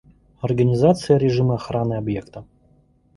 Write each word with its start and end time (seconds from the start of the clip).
Организация 0.41 1.17
режима 1.19 1.53
охраны 1.53 1.93
объекта 1.93 2.43